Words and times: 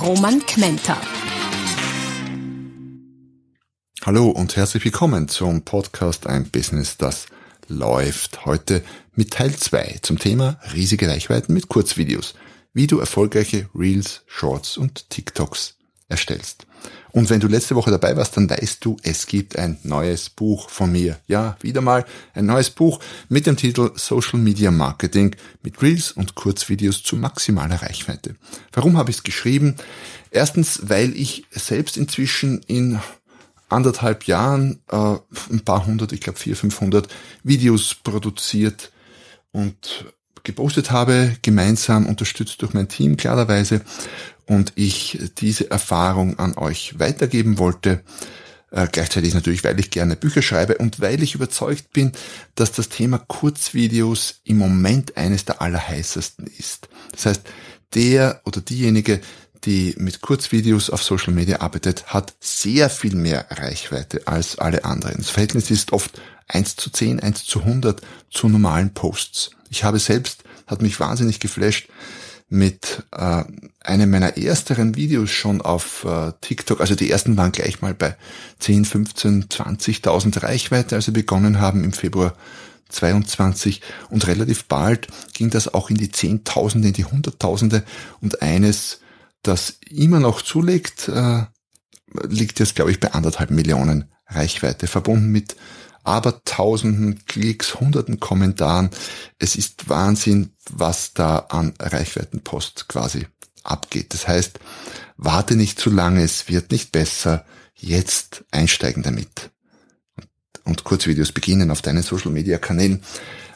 Roman 0.00 0.40
Kmenter. 0.44 1.00
Hallo 4.04 4.28
und 4.28 4.56
herzlich 4.56 4.84
willkommen 4.84 5.28
zum 5.28 5.62
Podcast 5.62 6.26
Ein 6.26 6.48
Business, 6.50 6.96
das 6.96 7.26
läuft. 7.68 8.44
Heute 8.44 8.84
mit 9.14 9.32
Teil 9.32 9.54
2 9.56 10.00
zum 10.02 10.18
Thema 10.18 10.60
riesige 10.74 11.08
Reichweiten 11.08 11.54
mit 11.54 11.68
Kurzvideos. 11.68 12.34
Wie 12.72 12.86
du 12.86 12.98
erfolgreiche 12.98 13.68
Reels, 13.74 14.22
Shorts 14.26 14.76
und 14.76 15.08
TikToks 15.10 15.76
erstellst. 16.08 16.65
Und 17.16 17.30
wenn 17.30 17.40
du 17.40 17.48
letzte 17.48 17.74
Woche 17.76 17.90
dabei 17.90 18.14
warst, 18.14 18.36
dann 18.36 18.50
weißt 18.50 18.84
du, 18.84 18.98
es 19.02 19.26
gibt 19.26 19.56
ein 19.56 19.78
neues 19.84 20.28
Buch 20.28 20.68
von 20.68 20.92
mir. 20.92 21.18
Ja, 21.26 21.56
wieder 21.62 21.80
mal 21.80 22.04
ein 22.34 22.44
neues 22.44 22.68
Buch 22.68 23.00
mit 23.30 23.46
dem 23.46 23.56
Titel 23.56 23.90
Social 23.94 24.38
Media 24.38 24.70
Marketing 24.70 25.34
mit 25.62 25.80
Reels 25.80 26.12
und 26.12 26.34
Kurzvideos 26.34 27.02
zu 27.02 27.16
maximaler 27.16 27.80
Reichweite. 27.80 28.36
Warum 28.70 28.98
habe 28.98 29.10
ich 29.10 29.16
es 29.16 29.22
geschrieben? 29.22 29.76
Erstens, 30.30 30.90
weil 30.90 31.16
ich 31.16 31.46
selbst 31.50 31.96
inzwischen 31.96 32.60
in 32.66 33.00
anderthalb 33.70 34.24
Jahren 34.24 34.80
äh, 34.90 35.16
ein 35.50 35.64
paar 35.64 35.86
hundert, 35.86 36.12
ich 36.12 36.20
glaube 36.20 36.38
vier, 36.38 36.54
fünfhundert 36.54 37.08
Videos 37.42 37.94
produziert 37.94 38.92
und 39.52 40.04
gepostet 40.46 40.90
habe, 40.90 41.36
gemeinsam 41.42 42.06
unterstützt 42.06 42.62
durch 42.62 42.72
mein 42.72 42.88
Team 42.88 43.18
klarerweise 43.18 43.82
und 44.46 44.72
ich 44.76 45.18
diese 45.38 45.70
Erfahrung 45.70 46.38
an 46.38 46.56
euch 46.56 46.98
weitergeben 46.98 47.58
wollte. 47.58 48.02
Äh, 48.70 48.88
gleichzeitig 48.90 49.34
natürlich, 49.34 49.64
weil 49.64 49.78
ich 49.78 49.90
gerne 49.90 50.16
Bücher 50.16 50.42
schreibe 50.42 50.78
und 50.78 51.00
weil 51.00 51.22
ich 51.22 51.34
überzeugt 51.34 51.92
bin, 51.92 52.12
dass 52.54 52.72
das 52.72 52.88
Thema 52.88 53.18
Kurzvideos 53.18 54.40
im 54.44 54.58
Moment 54.58 55.16
eines 55.16 55.44
der 55.44 55.60
allerheißesten 55.60 56.46
ist. 56.58 56.88
Das 57.12 57.26
heißt, 57.26 57.42
der 57.94 58.40
oder 58.44 58.60
diejenige, 58.60 59.20
die 59.64 59.94
mit 59.98 60.20
Kurzvideos 60.20 60.90
auf 60.90 61.02
Social 61.02 61.32
Media 61.32 61.60
arbeitet, 61.60 62.06
hat 62.06 62.34
sehr 62.40 62.88
viel 62.88 63.16
mehr 63.16 63.46
Reichweite 63.50 64.26
als 64.26 64.58
alle 64.58 64.84
anderen. 64.84 65.18
Das 65.18 65.30
Verhältnis 65.30 65.70
ist 65.70 65.92
oft 65.92 66.20
1 66.48 66.76
zu 66.76 66.90
10, 66.90 67.20
1 67.20 67.44
zu 67.44 67.60
100 67.60 68.00
zu 68.30 68.48
normalen 68.48 68.94
Posts. 68.94 69.55
Ich 69.70 69.84
habe 69.84 69.98
selbst, 69.98 70.44
hat 70.66 70.82
mich 70.82 70.98
wahnsinnig 71.00 71.40
geflasht, 71.40 71.88
mit 72.48 73.02
äh, 73.12 73.44
einem 73.80 74.10
meiner 74.10 74.36
ersteren 74.36 74.94
Videos 74.94 75.30
schon 75.30 75.60
auf 75.60 76.04
äh, 76.04 76.32
TikTok, 76.40 76.80
also 76.80 76.94
die 76.94 77.10
ersten 77.10 77.36
waren 77.36 77.52
gleich 77.52 77.82
mal 77.82 77.94
bei 77.94 78.16
10, 78.60 78.84
15, 78.84 79.44
20.000 79.48 80.42
Reichweite, 80.42 80.94
als 80.94 81.06
wir 81.06 81.14
begonnen 81.14 81.60
haben 81.60 81.82
im 81.82 81.92
Februar 81.92 82.36
22 82.88 83.82
und 84.10 84.26
relativ 84.28 84.66
bald 84.66 85.08
ging 85.34 85.50
das 85.50 85.72
auch 85.74 85.90
in 85.90 85.96
die 85.96 86.12
Zehntausende, 86.12 86.88
in 86.88 86.94
die 86.94 87.04
Hunderttausende. 87.04 87.82
Und 88.20 88.42
eines, 88.42 89.00
das 89.42 89.78
immer 89.90 90.20
noch 90.20 90.40
zulegt, 90.40 91.08
äh, 91.08 91.46
liegt 92.28 92.60
jetzt 92.60 92.76
glaube 92.76 92.92
ich 92.92 93.00
bei 93.00 93.12
anderthalb 93.12 93.50
Millionen 93.50 94.04
Reichweite, 94.28 94.86
verbunden 94.86 95.30
mit 95.30 95.56
aber 96.06 96.44
tausenden 96.44 97.24
Klicks, 97.26 97.80
hunderten 97.80 98.20
Kommentaren. 98.20 98.90
Es 99.38 99.56
ist 99.56 99.88
Wahnsinn, 99.88 100.50
was 100.70 101.12
da 101.14 101.38
an 101.48 101.74
Reichweitenpost 101.80 102.88
quasi 102.88 103.26
abgeht. 103.64 104.14
Das 104.14 104.28
heißt, 104.28 104.60
warte 105.16 105.56
nicht 105.56 105.80
zu 105.80 105.90
lange, 105.90 106.22
es 106.22 106.48
wird 106.48 106.70
nicht 106.70 106.92
besser. 106.92 107.44
Jetzt 107.74 108.44
einsteigen 108.52 109.02
damit. 109.02 109.50
Und 110.64 110.84
Kurzvideos 110.84 111.32
beginnen 111.32 111.70
auf 111.70 111.82
deinen 111.82 112.02
Social 112.02 112.30
Media 112.30 112.58
Kanälen. 112.58 113.02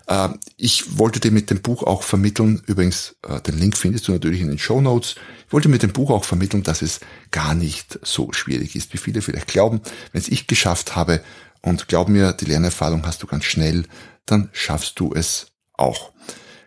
Äh, 0.07 0.31
ich 0.57 0.99
wollte 0.99 1.21
dir 1.21 1.31
mit 1.31 1.51
dem 1.51 1.63
Buch 1.63 1.85
auch 1.85 2.03
vermitteln, 2.03 2.63
übrigens, 2.67 3.17
äh, 3.27 3.41
den 3.41 3.59
Link 3.59 3.77
findest 3.77 4.09
du 4.09 4.13
natürlich 4.13 4.41
in 4.41 4.49
den 4.49 4.59
Show 4.59 4.81
Notes. 4.81 5.15
Ich 5.47 5.53
wollte 5.53 5.69
mit 5.69 5.83
dem 5.83 5.93
Buch 5.93 6.11
auch 6.11 6.25
vermitteln, 6.25 6.65
dass 6.65 6.83
es 6.83 7.01
gar 7.31 7.55
nicht 7.55 7.99
so 8.03 8.33
schwierig 8.33 8.75
ist, 8.77 8.93
wie 8.93 8.99
viele 8.99 9.23
vielleicht 9.23 9.49
glauben. 9.49 9.81
Wenn 10.13 10.21
es 10.21 10.29
ich 10.29 10.49
geschafft 10.49 10.97
habe, 10.97 11.23
und 11.63 11.89
glaub 11.89 12.09
mir, 12.09 12.33
die 12.33 12.47
Lernerfahrung 12.47 13.07
hast 13.07 13.23
du 13.23 13.27
ganz 13.27 13.45
schnell, 13.45 13.87
dann 14.27 14.49
schaffst 14.53 14.99
du 15.01 15.13
es 15.15 15.49
auch. 15.73 16.13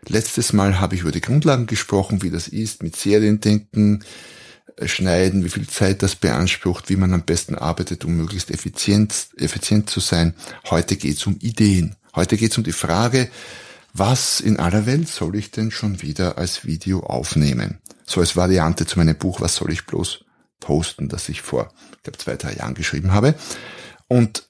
Letztes 0.08 0.54
Mal 0.54 0.80
habe 0.80 0.96
ich 0.96 1.02
über 1.02 1.12
die 1.12 1.22
Grundlagen 1.22 1.66
gesprochen, 1.66 2.22
wie 2.22 2.30
das 2.30 2.48
ist, 2.48 2.84
mit 2.84 2.96
Seriendenken, 2.96 4.04
äh, 4.76 4.88
schneiden, 4.88 5.44
wie 5.46 5.50
viel 5.50 5.68
Zeit 5.68 6.04
das 6.04 6.16
beansprucht, 6.16 6.90
wie 6.90 6.98
man 6.98 7.14
am 7.14 7.24
besten 7.24 7.56
arbeitet, 7.56 8.04
um 8.04 8.16
möglichst 8.16 8.52
effizient, 8.52 9.28
effizient 9.38 9.90
zu 9.90 10.00
sein. 10.00 10.34
Heute 10.70 10.98
geht 10.98 11.18
es 11.18 11.26
um 11.26 11.38
Ideen. 11.40 11.96
Heute 12.16 12.38
geht 12.38 12.52
es 12.52 12.58
um 12.58 12.64
die 12.64 12.74
Frage, 12.74 13.30
was 13.94 14.40
in 14.40 14.58
aller 14.58 14.86
Welt 14.86 15.08
soll 15.08 15.36
ich 15.36 15.52
denn 15.52 15.72
schon 15.72 16.02
wieder 16.02 16.38
als 16.38 16.66
Video 16.66 17.02
aufnehmen? 17.02 17.80
So 18.06 18.20
als 18.20 18.36
Variante 18.36 18.86
zu 18.86 19.00
meinem 19.00 19.16
Buch, 19.16 19.40
was 19.40 19.56
soll 19.56 19.72
ich 19.72 19.86
bloß 19.86 20.26
posten, 20.60 21.10
das 21.10 21.30
ich 21.30 21.42
vor, 21.42 21.72
ich 21.98 22.04
glaube, 22.04 22.18
zwei, 22.18 22.36
drei 22.36 22.54
Jahren 22.54 22.74
geschrieben 22.74 23.14
habe. 23.14 23.36
Und 24.08 24.48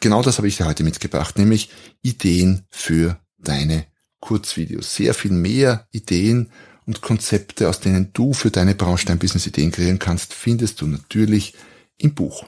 genau 0.00 0.22
das 0.22 0.38
habe 0.38 0.48
ich 0.48 0.56
dir 0.56 0.66
heute 0.66 0.84
mitgebracht, 0.84 1.38
nämlich 1.38 1.70
Ideen 2.02 2.66
für 2.70 3.18
deine 3.38 3.86
Kurzvideos. 4.20 4.94
Sehr 4.94 5.14
viel 5.14 5.32
mehr 5.32 5.86
Ideen 5.92 6.50
und 6.86 7.00
Konzepte, 7.00 7.68
aus 7.68 7.80
denen 7.80 8.12
du 8.12 8.32
für 8.32 8.50
deine 8.50 8.74
Branche 8.74 9.06
dein 9.06 9.18
Business 9.18 9.46
Ideen 9.46 9.72
kreieren 9.72 9.98
kannst, 9.98 10.32
findest 10.32 10.80
du 10.80 10.86
natürlich 10.86 11.54
im 11.98 12.14
Buch. 12.14 12.44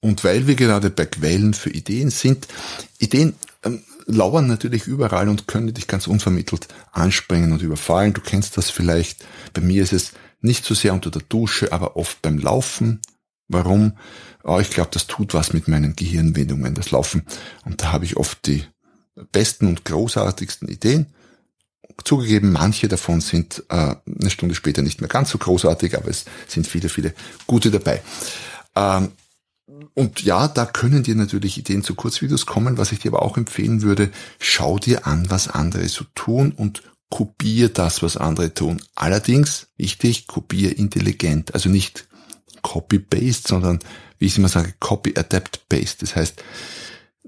Und 0.00 0.24
weil 0.24 0.46
wir 0.46 0.54
gerade 0.54 0.90
bei 0.90 1.06
Quellen 1.06 1.52
für 1.52 1.70
Ideen 1.70 2.10
sind, 2.10 2.48
Ideen 2.98 3.34
ähm, 3.64 3.82
lauern 4.06 4.46
natürlich 4.46 4.86
überall 4.86 5.28
und 5.28 5.46
können 5.46 5.72
dich 5.72 5.86
ganz 5.86 6.06
unvermittelt 6.06 6.68
anspringen 6.92 7.52
und 7.52 7.62
überfallen. 7.62 8.14
Du 8.14 8.20
kennst 8.20 8.56
das 8.56 8.70
vielleicht. 8.70 9.24
Bei 9.52 9.60
mir 9.60 9.82
ist 9.82 9.92
es 9.92 10.12
nicht 10.40 10.64
so 10.64 10.74
sehr 10.74 10.94
unter 10.94 11.10
der 11.10 11.22
Dusche, 11.22 11.72
aber 11.72 11.96
oft 11.96 12.22
beim 12.22 12.38
Laufen. 12.38 13.00
Warum? 13.50 13.94
Oh, 14.44 14.58
ich 14.60 14.70
glaube, 14.70 14.90
das 14.92 15.08
tut 15.08 15.34
was 15.34 15.52
mit 15.52 15.66
meinen 15.66 15.96
Gehirnwindungen, 15.96 16.74
das 16.74 16.92
Laufen. 16.92 17.24
Und 17.64 17.82
da 17.82 17.92
habe 17.92 18.04
ich 18.04 18.16
oft 18.16 18.46
die 18.46 18.64
besten 19.32 19.66
und 19.66 19.84
großartigsten 19.84 20.68
Ideen. 20.68 21.06
Zugegeben, 22.04 22.52
manche 22.52 22.86
davon 22.88 23.20
sind 23.20 23.64
äh, 23.68 23.96
eine 24.06 24.30
Stunde 24.30 24.54
später 24.54 24.82
nicht 24.82 25.00
mehr 25.00 25.08
ganz 25.08 25.30
so 25.30 25.38
großartig, 25.38 25.96
aber 25.96 26.08
es 26.08 26.24
sind 26.46 26.66
viele, 26.66 26.88
viele 26.88 27.12
gute 27.46 27.70
dabei. 27.70 28.00
Ähm, 28.76 29.12
und 29.94 30.22
ja, 30.22 30.46
da 30.46 30.64
können 30.64 31.02
dir 31.02 31.16
natürlich 31.16 31.58
Ideen 31.58 31.82
zu 31.82 31.96
Kurzvideos 31.96 32.46
kommen. 32.46 32.78
Was 32.78 32.92
ich 32.92 33.00
dir 33.00 33.10
aber 33.10 33.22
auch 33.22 33.36
empfehlen 33.36 33.82
würde, 33.82 34.10
schau 34.38 34.78
dir 34.78 35.06
an, 35.08 35.28
was 35.28 35.48
andere 35.48 35.88
so 35.88 36.04
tun 36.14 36.52
und 36.52 36.84
kopier 37.10 37.68
das, 37.68 38.02
was 38.02 38.16
andere 38.16 38.54
tun. 38.54 38.80
Allerdings, 38.94 39.66
wichtig, 39.76 40.28
kopier 40.28 40.78
intelligent. 40.78 41.54
Also 41.54 41.68
nicht 41.68 42.06
Copy-Paste, 42.62 43.48
sondern, 43.48 43.80
wie 44.18 44.26
ich 44.26 44.38
immer 44.38 44.48
sage, 44.48 44.74
Copy-Adapt-Paste. 44.80 45.98
Das 46.00 46.16
heißt, 46.16 46.42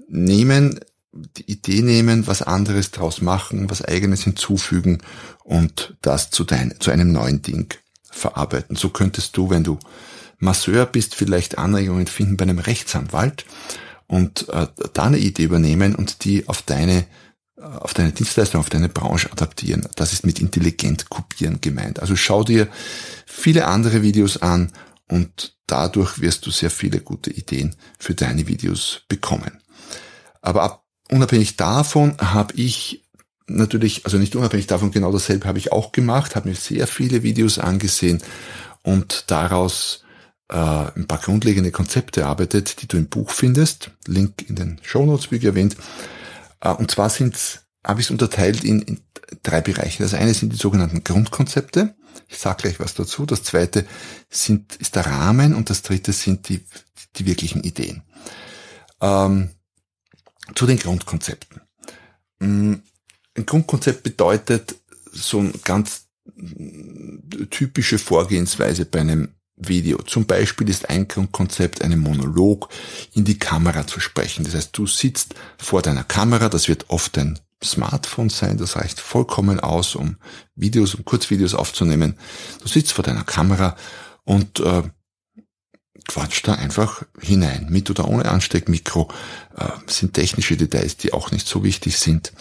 nehmen, 0.07 0.79
die 1.11 1.51
Idee 1.51 1.81
nehmen, 1.81 2.27
was 2.27 2.41
anderes 2.41 2.91
draus 2.91 3.21
machen, 3.21 3.69
was 3.69 3.83
eigenes 3.83 4.23
hinzufügen 4.23 4.99
und 5.43 5.95
das 6.01 6.31
zu, 6.31 6.43
dein, 6.43 6.75
zu 6.79 6.91
einem 6.91 7.11
neuen 7.11 7.41
Ding 7.41 7.73
verarbeiten. 8.03 8.75
So 8.75 8.89
könntest 8.89 9.37
du, 9.37 9.49
wenn 9.49 9.63
du 9.63 9.79
Masseur 10.39 10.85
bist, 10.85 11.15
vielleicht 11.15 11.57
Anregungen 11.57 12.07
finden 12.07 12.37
bei 12.37 12.43
einem 12.43 12.59
Rechtsanwalt 12.59 13.45
und 14.07 14.49
äh, 14.49 14.67
da 14.93 15.03
eine 15.03 15.17
Idee 15.17 15.43
übernehmen 15.43 15.95
und 15.95 16.25
die 16.25 16.47
auf 16.47 16.61
deine 16.61 17.05
auf 17.63 17.93
deine 17.93 18.11
Dienstleistung, 18.11 18.59
auf 18.59 18.69
deine 18.69 18.89
Branche 18.89 19.31
adaptieren. 19.31 19.87
Das 19.95 20.11
ist 20.11 20.25
mit 20.25 20.39
intelligent 20.39 21.09
kopieren 21.09 21.61
gemeint. 21.61 21.99
Also 21.99 22.15
schau 22.15 22.43
dir 22.43 22.67
viele 23.25 23.67
andere 23.67 24.01
Videos 24.01 24.41
an 24.41 24.71
und 25.09 25.57
dadurch 25.67 26.19
wirst 26.19 26.45
du 26.45 26.51
sehr 26.51 26.69
viele 26.69 26.99
gute 26.99 27.31
Ideen 27.31 27.75
für 27.99 28.13
deine 28.13 28.47
Videos 28.47 29.01
bekommen. 29.07 29.61
Aber 30.41 30.63
ab, 30.63 30.85
unabhängig 31.09 31.57
davon 31.57 32.17
habe 32.19 32.53
ich 32.55 33.05
natürlich, 33.47 34.05
also 34.05 34.17
nicht 34.17 34.35
unabhängig 34.35 34.67
davon, 34.67 34.91
genau 34.91 35.11
dasselbe 35.11 35.47
habe 35.47 35.57
ich 35.57 35.71
auch 35.71 35.91
gemacht, 35.91 36.35
habe 36.35 36.49
mir 36.49 36.55
sehr 36.55 36.87
viele 36.87 37.23
Videos 37.23 37.59
angesehen 37.59 38.21
und 38.83 39.25
daraus 39.27 40.03
äh, 40.49 40.55
ein 40.55 41.07
paar 41.07 41.19
grundlegende 41.19 41.71
Konzepte 41.71 42.21
erarbeitet, 42.21 42.81
die 42.81 42.87
du 42.87 42.97
im 42.97 43.07
Buch 43.07 43.31
findest. 43.31 43.91
Link 44.07 44.47
in 44.47 44.55
den 44.55 44.79
Show 44.83 45.05
Notes, 45.05 45.31
wie 45.31 45.45
erwähnt. 45.45 45.75
Äh, 46.61 46.71
und 46.71 46.91
zwar 46.91 47.09
sind 47.09 47.63
habe 47.85 47.99
ich 47.99 48.07
es 48.07 48.11
unterteilt 48.11 48.63
in, 48.63 48.81
in 48.81 49.01
drei 49.43 49.61
Bereiche. 49.61 50.03
Das 50.03 50.13
eine 50.13 50.33
sind 50.33 50.53
die 50.53 50.57
sogenannten 50.57 51.03
Grundkonzepte. 51.03 51.95
Ich 52.27 52.37
sage 52.37 52.63
gleich 52.63 52.79
was 52.79 52.93
dazu. 52.93 53.25
Das 53.25 53.43
zweite 53.43 53.85
sind, 54.29 54.75
ist 54.77 54.95
der 54.95 55.05
Rahmen 55.05 55.53
und 55.53 55.69
das 55.69 55.81
dritte 55.81 56.13
sind 56.13 56.49
die, 56.49 56.65
die 57.15 57.25
wirklichen 57.25 57.63
Ideen. 57.63 58.03
Ähm, 59.01 59.51
zu 60.55 60.65
den 60.65 60.77
Grundkonzepten. 60.77 61.61
Mm, 62.39 62.75
ein 63.35 63.45
Grundkonzept 63.45 64.03
bedeutet 64.03 64.75
so 65.11 65.39
eine 65.39 65.51
ganz 65.63 66.07
typische 67.49 67.99
Vorgehensweise 67.99 68.85
bei 68.85 69.01
einem 69.01 69.29
Video. 69.55 70.01
Zum 70.01 70.25
Beispiel 70.25 70.69
ist 70.69 70.89
ein 70.89 71.07
Grundkonzept, 71.07 71.81
einen 71.81 71.99
Monolog 71.99 72.69
in 73.13 73.23
die 73.23 73.37
Kamera 73.37 73.85
zu 73.85 73.99
sprechen. 73.99 74.45
Das 74.45 74.55
heißt, 74.55 74.77
du 74.77 74.87
sitzt 74.87 75.35
vor 75.57 75.81
deiner 75.81 76.03
Kamera, 76.03 76.49
das 76.49 76.67
wird 76.67 76.89
oft 76.89 77.17
ein 77.17 77.39
Smartphone 77.63 78.29
sein, 78.29 78.57
das 78.57 78.75
reicht 78.75 78.99
vollkommen 78.99 79.59
aus, 79.59 79.95
um 79.95 80.17
Videos, 80.55 80.95
um 80.95 81.05
Kurzvideos 81.05 81.53
aufzunehmen. 81.53 82.17
Du 82.61 82.67
sitzt 82.67 82.93
vor 82.93 83.03
deiner 83.03 83.23
Kamera 83.23 83.75
und 84.23 84.59
äh, 84.59 84.83
quatscht 86.07 86.47
da 86.47 86.53
einfach 86.55 87.03
hinein, 87.19 87.67
mit 87.69 87.89
oder 87.89 88.07
ohne 88.07 88.25
Ansteckmikro, 88.25 89.09
äh, 89.57 89.67
sind 89.87 90.13
technische 90.13 90.57
Details, 90.57 90.97
die 90.97 91.13
auch 91.13 91.31
nicht 91.31 91.47
so 91.47 91.63
wichtig 91.63 91.97
sind. 91.97 92.33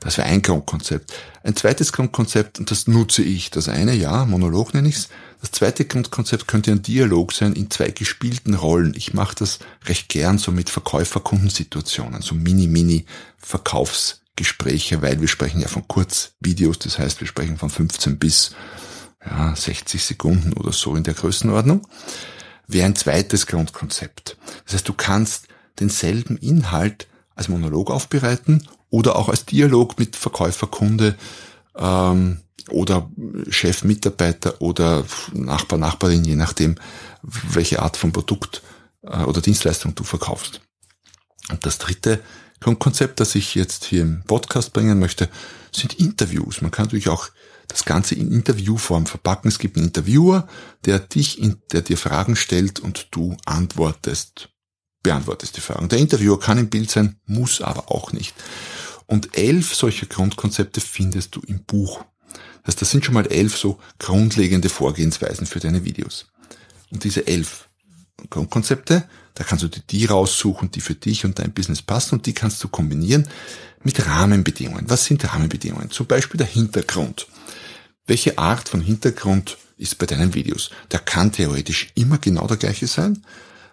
Das 0.00 0.16
wäre 0.16 0.28
ein 0.28 0.42
Grundkonzept. 0.42 1.12
Ein 1.42 1.56
zweites 1.56 1.92
Grundkonzept, 1.92 2.58
und 2.58 2.70
das 2.70 2.86
nutze 2.86 3.22
ich. 3.22 3.50
Das 3.50 3.68
eine, 3.68 3.94
ja, 3.94 4.24
Monolog 4.24 4.72
nenne 4.72 4.88
ich's. 4.88 5.08
Das 5.40 5.50
zweite 5.52 5.84
Grundkonzept 5.84 6.46
könnte 6.46 6.70
ein 6.70 6.82
Dialog 6.82 7.32
sein 7.32 7.54
in 7.54 7.70
zwei 7.70 7.90
gespielten 7.90 8.54
Rollen. 8.54 8.94
Ich 8.94 9.14
mache 9.14 9.34
das 9.34 9.58
recht 9.86 10.08
gern 10.08 10.38
so 10.38 10.52
mit 10.52 10.70
Verkäufer-Kundensituationen, 10.70 12.22
so 12.22 12.34
Mini-Mini-Verkaufsgespräche, 14.40 15.02
weil 15.02 15.20
wir 15.20 15.28
sprechen 15.28 15.60
ja 15.60 15.68
von 15.68 15.86
Kurzvideos, 15.86 16.78
das 16.78 16.98
heißt, 16.98 17.20
wir 17.20 17.26
sprechen 17.26 17.56
von 17.56 17.70
15 17.70 18.18
bis 18.18 18.52
ja, 19.24 19.54
60 19.54 20.02
Sekunden 20.02 20.52
oder 20.54 20.72
so 20.72 20.96
in 20.96 21.04
der 21.04 21.14
Größenordnung 21.14 21.86
wäre 22.66 22.86
ein 22.86 22.94
zweites 22.94 23.46
Grundkonzept. 23.46 24.36
Das 24.64 24.74
heißt, 24.74 24.88
du 24.88 24.92
kannst 24.92 25.48
denselben 25.80 26.36
Inhalt 26.36 27.08
als 27.34 27.48
Monolog 27.48 27.90
aufbereiten 27.90 28.68
oder 28.90 29.16
auch 29.16 29.28
als 29.28 29.44
Dialog 29.44 29.98
mit 29.98 30.14
Verkäufer, 30.14 30.68
Kunde 30.68 31.16
ähm, 31.76 32.38
oder 32.68 33.10
Chef, 33.48 33.82
Mitarbeiter 33.82 34.60
oder 34.60 35.04
Nachbar, 35.32 35.78
Nachbarin, 35.78 36.24
je 36.24 36.36
nachdem, 36.36 36.76
welche 37.22 37.82
Art 37.82 37.96
von 37.96 38.12
Produkt 38.12 38.62
äh, 39.02 39.24
oder 39.24 39.40
Dienstleistung 39.40 39.96
du 39.96 40.04
verkaufst. 40.04 40.60
Und 41.50 41.66
das 41.66 41.78
dritte 41.78 42.20
Grundkonzept, 42.60 43.20
das 43.20 43.34
ich 43.34 43.54
jetzt 43.54 43.84
hier 43.84 44.02
im 44.02 44.22
Podcast 44.24 44.72
bringen 44.72 44.98
möchte, 44.98 45.28
sind 45.72 45.94
Interviews. 45.94 46.60
Man 46.60 46.70
kann 46.70 46.86
natürlich 46.86 47.08
auch 47.08 47.30
das 47.68 47.84
Ganze 47.84 48.14
in 48.14 48.32
Interviewform 48.32 49.06
verpacken. 49.06 49.48
Es 49.48 49.58
gibt 49.58 49.76
einen 49.76 49.86
Interviewer, 49.86 50.46
der 50.84 50.98
dich, 50.98 51.40
in, 51.40 51.56
der 51.72 51.82
dir 51.82 51.96
Fragen 51.96 52.36
stellt 52.36 52.80
und 52.80 53.08
du 53.12 53.36
antwortest, 53.46 54.50
beantwortest 55.02 55.56
die 55.56 55.60
Fragen. 55.60 55.88
Der 55.88 55.98
Interviewer 55.98 56.38
kann 56.38 56.58
im 56.58 56.68
Bild 56.68 56.90
sein, 56.90 57.16
muss 57.26 57.60
aber 57.60 57.90
auch 57.90 58.12
nicht. 58.12 58.34
Und 59.06 59.36
elf 59.38 59.74
solcher 59.74 60.06
Grundkonzepte 60.06 60.80
findest 60.80 61.36
du 61.36 61.40
im 61.46 61.64
Buch. 61.64 62.04
Das, 62.64 62.76
das 62.76 62.90
sind 62.90 63.04
schon 63.04 63.14
mal 63.14 63.26
elf 63.26 63.56
so 63.56 63.78
grundlegende 63.98 64.68
Vorgehensweisen 64.68 65.46
für 65.46 65.60
deine 65.60 65.84
Videos. 65.84 66.26
Und 66.90 67.04
diese 67.04 67.26
elf 67.26 67.69
Grundkonzepte, 68.28 69.04
da 69.34 69.44
kannst 69.44 69.64
du 69.64 69.68
dir 69.68 69.82
die 69.88 70.04
raussuchen, 70.06 70.70
die 70.70 70.80
für 70.80 70.94
dich 70.94 71.24
und 71.24 71.38
dein 71.38 71.52
Business 71.52 71.82
passen 71.82 72.16
und 72.16 72.26
die 72.26 72.34
kannst 72.34 72.62
du 72.62 72.68
kombinieren 72.68 73.28
mit 73.82 74.06
Rahmenbedingungen. 74.06 74.90
Was 74.90 75.04
sind 75.04 75.24
Rahmenbedingungen? 75.24 75.90
Zum 75.90 76.06
Beispiel 76.06 76.38
der 76.38 76.46
Hintergrund. 76.46 77.26
Welche 78.06 78.38
Art 78.38 78.68
von 78.68 78.80
Hintergrund 78.80 79.56
ist 79.76 79.98
bei 79.98 80.06
deinen 80.06 80.34
Videos? 80.34 80.70
Der 80.90 80.98
kann 80.98 81.32
theoretisch 81.32 81.92
immer 81.94 82.18
genau 82.18 82.46
der 82.46 82.56
gleiche 82.56 82.86
sein. 82.86 83.24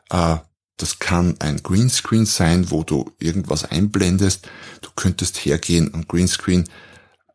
Äh, 0.10 0.38
das 0.78 1.00
kann 1.00 1.36
ein 1.40 1.64
Greenscreen 1.64 2.26
sein, 2.26 2.70
wo 2.70 2.84
du 2.84 3.12
irgendwas 3.20 3.66
einblendest. 3.66 4.48
Du 4.82 4.90
könntest 4.96 5.44
hergehen 5.44 5.88
und 5.90 6.08
Greenscreen 6.08 6.70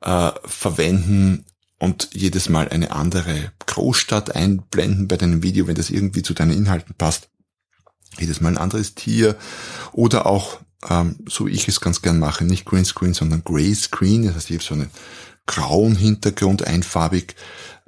äh, 0.00 0.30
verwenden 0.44 1.44
und 1.82 2.10
jedes 2.12 2.48
Mal 2.48 2.68
eine 2.68 2.92
andere 2.92 3.50
Großstadt 3.66 4.36
einblenden 4.36 5.08
bei 5.08 5.16
deinem 5.16 5.42
Video, 5.42 5.66
wenn 5.66 5.74
das 5.74 5.90
irgendwie 5.90 6.22
zu 6.22 6.32
deinen 6.32 6.52
Inhalten 6.52 6.94
passt. 6.94 7.28
Jedes 8.20 8.40
Mal 8.40 8.50
ein 8.50 8.58
anderes 8.58 8.94
Tier 8.94 9.36
oder 9.90 10.26
auch, 10.26 10.60
ähm, 10.88 11.16
so 11.28 11.48
ich 11.48 11.66
es 11.66 11.80
ganz 11.80 12.00
gern 12.00 12.20
mache, 12.20 12.44
nicht 12.44 12.66
Greenscreen, 12.66 13.14
sondern 13.14 13.42
Grayscreen. 13.42 14.26
Das 14.26 14.36
heißt, 14.36 14.50
ich 14.50 14.58
habe 14.58 14.64
so 14.64 14.74
eine 14.74 14.90
grauen 15.46 15.96
Hintergrund, 15.96 16.64
einfarbig, 16.64 17.34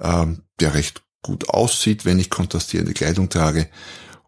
ähm, 0.00 0.42
der 0.58 0.74
recht 0.74 1.04
gut 1.22 1.48
aussieht, 1.50 2.04
wenn 2.04 2.18
ich 2.18 2.30
kontrastierende 2.30 2.94
Kleidung 2.94 3.28
trage. 3.28 3.68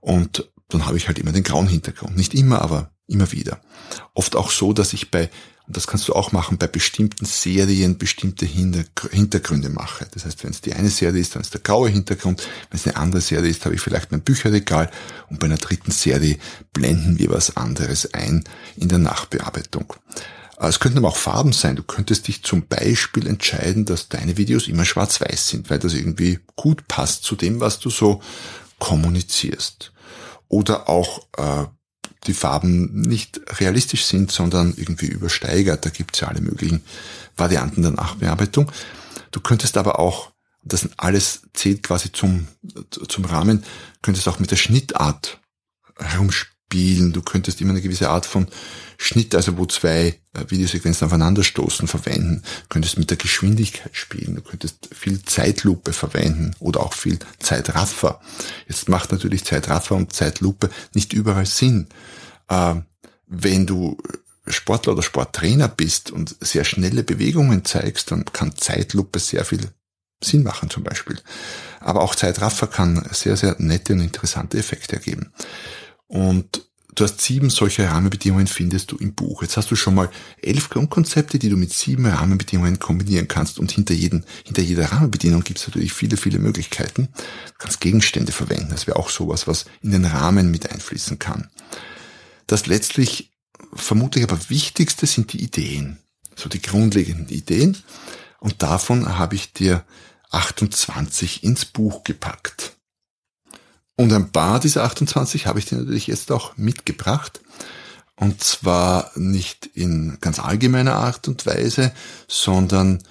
Und 0.00 0.48
dann 0.68 0.86
habe 0.86 0.96
ich 0.96 1.08
halt 1.08 1.18
immer 1.18 1.32
den 1.32 1.42
grauen 1.42 1.66
Hintergrund. 1.66 2.16
Nicht 2.16 2.34
immer, 2.34 2.62
aber 2.62 2.92
immer 3.08 3.32
wieder. 3.32 3.60
Oft 4.14 4.36
auch 4.36 4.52
so, 4.52 4.72
dass 4.72 4.92
ich 4.92 5.10
bei, 5.10 5.28
und 5.66 5.76
das 5.76 5.86
kannst 5.86 6.06
du 6.08 6.12
auch 6.14 6.30
machen, 6.30 6.58
bei 6.58 6.68
bestimmten 6.68 7.24
Serien 7.24 7.98
bestimmte 7.98 8.46
Hintergründe 8.46 9.68
mache. 9.68 10.06
Das 10.12 10.24
heißt, 10.24 10.44
wenn 10.44 10.50
es 10.52 10.60
die 10.60 10.74
eine 10.74 10.90
Serie 10.90 11.20
ist, 11.20 11.34
dann 11.34 11.42
ist 11.42 11.54
der 11.54 11.60
graue 11.60 11.88
Hintergrund. 11.88 12.46
Wenn 12.70 12.78
es 12.78 12.86
eine 12.86 12.96
andere 12.96 13.20
Serie 13.20 13.50
ist, 13.50 13.64
habe 13.64 13.74
ich 13.74 13.80
vielleicht 13.80 14.12
mein 14.12 14.20
Bücherregal. 14.20 14.90
Und 15.28 15.40
bei 15.40 15.46
einer 15.46 15.56
dritten 15.56 15.90
Serie 15.90 16.38
blenden 16.72 17.18
wir 17.18 17.30
was 17.30 17.56
anderes 17.56 18.14
ein 18.14 18.44
in 18.76 18.88
der 18.88 18.98
Nachbearbeitung. 18.98 19.92
Äh, 20.58 20.68
es 20.68 20.78
könnten 20.78 20.98
aber 20.98 21.08
auch 21.08 21.16
Farben 21.16 21.52
sein. 21.52 21.74
Du 21.74 21.82
könntest 21.82 22.28
dich 22.28 22.44
zum 22.44 22.68
Beispiel 22.68 23.26
entscheiden, 23.26 23.84
dass 23.84 24.08
deine 24.08 24.36
Videos 24.36 24.68
immer 24.68 24.84
schwarz-weiß 24.84 25.48
sind, 25.48 25.68
weil 25.68 25.80
das 25.80 25.94
irgendwie 25.94 26.38
gut 26.54 26.86
passt 26.86 27.24
zu 27.24 27.34
dem, 27.34 27.58
was 27.58 27.80
du 27.80 27.90
so 27.90 28.22
kommunizierst. 28.78 29.92
Oder 30.48 30.88
auch 30.88 31.26
äh, 31.36 31.64
die 32.24 32.34
Farben 32.34 33.00
nicht 33.02 33.40
realistisch 33.60 34.04
sind, 34.04 34.32
sondern 34.32 34.74
irgendwie 34.76 35.06
übersteigert. 35.06 35.84
Da 35.84 35.90
gibt's 35.90 36.20
ja 36.20 36.28
alle 36.28 36.40
möglichen 36.40 36.82
Varianten 37.36 37.82
der 37.82 37.92
Nachbearbeitung. 37.92 38.70
Du 39.30 39.40
könntest 39.40 39.76
aber 39.76 39.98
auch, 39.98 40.32
das 40.62 40.88
alles 40.96 41.42
zählt 41.52 41.82
quasi 41.82 42.10
zum, 42.10 42.48
zum 42.90 43.24
Rahmen, 43.24 43.64
könntest 44.02 44.26
auch 44.28 44.38
mit 44.38 44.50
der 44.50 44.56
Schnittart 44.56 45.40
herumspielen. 45.98 46.55
Du 46.72 47.22
könntest 47.22 47.60
immer 47.60 47.70
eine 47.70 47.80
gewisse 47.80 48.10
Art 48.10 48.26
von 48.26 48.48
Schnitt, 48.98 49.34
also 49.34 49.56
wo 49.56 49.66
zwei 49.66 50.18
äh, 50.32 50.44
Videosequenzen 50.48 51.06
aufeinanderstoßen, 51.06 51.86
verwenden. 51.86 52.42
Du 52.62 52.68
könntest 52.70 52.98
mit 52.98 53.10
der 53.10 53.16
Geschwindigkeit 53.16 53.94
spielen, 53.94 54.34
du 54.34 54.42
könntest 54.42 54.88
viel 54.92 55.22
Zeitlupe 55.22 55.92
verwenden 55.92 56.56
oder 56.58 56.80
auch 56.80 56.92
viel 56.92 57.18
Zeitraffer. 57.38 58.20
Jetzt 58.68 58.88
macht 58.88 59.12
natürlich 59.12 59.44
Zeitraffer 59.44 59.94
und 59.94 60.12
Zeitlupe 60.12 60.70
nicht 60.92 61.12
überall 61.12 61.46
Sinn. 61.46 61.88
Äh, 62.48 62.74
wenn 63.26 63.66
du 63.66 63.96
Sportler 64.46 64.92
oder 64.92 65.02
Sporttrainer 65.02 65.68
bist 65.68 66.10
und 66.10 66.36
sehr 66.40 66.64
schnelle 66.64 67.02
Bewegungen 67.02 67.64
zeigst, 67.64 68.10
dann 68.10 68.24
kann 68.24 68.56
Zeitlupe 68.56 69.18
sehr 69.18 69.44
viel 69.44 69.68
Sinn 70.22 70.42
machen 70.42 70.70
zum 70.70 70.82
Beispiel. 70.82 71.18
Aber 71.80 72.00
auch 72.02 72.14
Zeitraffer 72.14 72.66
kann 72.66 73.06
sehr, 73.12 73.36
sehr 73.36 73.56
nette 73.58 73.92
und 73.92 74.00
interessante 74.00 74.58
Effekte 74.58 74.96
ergeben. 74.96 75.32
Und 76.08 76.66
Du 76.96 77.04
hast 77.04 77.20
sieben 77.20 77.50
solche 77.50 77.86
Rahmenbedingungen 77.86 78.46
findest 78.46 78.90
du 78.90 78.96
im 78.96 79.12
Buch. 79.12 79.42
Jetzt 79.42 79.58
hast 79.58 79.70
du 79.70 79.76
schon 79.76 79.94
mal 79.94 80.08
elf 80.40 80.70
Grundkonzepte, 80.70 81.38
die 81.38 81.50
du 81.50 81.58
mit 81.58 81.70
sieben 81.70 82.06
Rahmenbedingungen 82.06 82.78
kombinieren 82.78 83.28
kannst. 83.28 83.58
Und 83.58 83.70
hinter, 83.70 83.92
jeden, 83.92 84.24
hinter 84.46 84.62
jeder 84.62 84.90
Rahmenbedingung 84.90 85.44
gibt 85.44 85.58
es 85.58 85.68
natürlich 85.68 85.92
viele, 85.92 86.16
viele 86.16 86.38
Möglichkeiten. 86.38 87.10
Du 87.14 87.52
kannst 87.58 87.82
Gegenstände 87.82 88.32
verwenden. 88.32 88.70
Das 88.70 88.86
wäre 88.86 88.98
auch 88.98 89.10
sowas, 89.10 89.46
was 89.46 89.66
in 89.82 89.90
den 89.90 90.06
Rahmen 90.06 90.50
mit 90.50 90.72
einfließen 90.72 91.18
kann. 91.18 91.50
Das 92.46 92.66
letztlich 92.66 93.30
vermutlich 93.74 94.24
aber 94.24 94.48
wichtigste 94.48 95.04
sind 95.04 95.34
die 95.34 95.42
Ideen. 95.42 95.98
So 96.34 96.48
die 96.48 96.62
grundlegenden 96.62 97.28
Ideen. 97.28 97.76
Und 98.40 98.62
davon 98.62 99.18
habe 99.18 99.34
ich 99.34 99.52
dir 99.52 99.84
28 100.30 101.44
ins 101.44 101.66
Buch 101.66 102.04
gepackt. 102.04 102.75
Und 103.96 104.12
ein 104.12 104.30
paar 104.30 104.60
dieser 104.60 104.84
28 104.84 105.46
habe 105.46 105.58
ich 105.58 105.64
dir 105.64 105.78
natürlich 105.78 106.06
jetzt 106.06 106.30
auch 106.30 106.56
mitgebracht. 106.56 107.40
Und 108.14 108.42
zwar 108.42 109.10
nicht 109.14 109.66
in 109.74 110.18
ganz 110.20 110.38
allgemeiner 110.38 110.94
Art 110.94 111.28
und 111.28 111.44
Weise, 111.46 111.92
sondern 112.28 113.02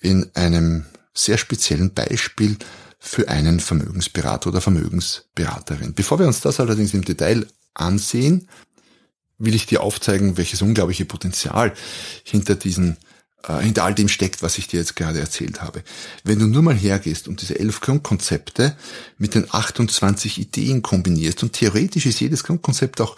in 0.00 0.30
einem 0.34 0.86
sehr 1.14 1.38
speziellen 1.38 1.92
Beispiel 1.92 2.56
für 2.98 3.28
einen 3.28 3.60
Vermögensberater 3.60 4.48
oder 4.48 4.60
Vermögensberaterin. 4.60 5.94
Bevor 5.94 6.18
wir 6.18 6.26
uns 6.26 6.40
das 6.40 6.60
allerdings 6.60 6.94
im 6.94 7.04
Detail 7.04 7.46
ansehen, 7.74 8.48
will 9.38 9.54
ich 9.54 9.66
dir 9.66 9.82
aufzeigen, 9.82 10.36
welches 10.38 10.62
unglaubliche 10.62 11.04
Potenzial 11.04 11.74
hinter 12.24 12.54
diesen 12.54 12.96
äh, 13.46 13.60
hinter 13.60 13.84
all 13.84 13.94
dem 13.94 14.08
steckt, 14.08 14.42
was 14.42 14.58
ich 14.58 14.68
dir 14.68 14.80
jetzt 14.80 14.96
gerade 14.96 15.20
erzählt 15.20 15.62
habe. 15.62 15.82
Wenn 16.22 16.38
du 16.38 16.46
nur 16.46 16.62
mal 16.62 16.74
hergehst 16.74 17.28
und 17.28 17.42
diese 17.42 17.58
elf 17.58 17.80
Grundkonzepte 17.80 18.76
mit 19.18 19.34
den 19.34 19.46
28 19.50 20.38
Ideen 20.38 20.82
kombinierst 20.82 21.42
und 21.42 21.52
theoretisch 21.52 22.06
ist 22.06 22.20
jedes 22.20 22.44
Grundkonzept 22.44 23.00
auch 23.00 23.16